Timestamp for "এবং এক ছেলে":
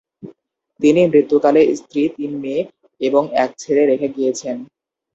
3.01-3.81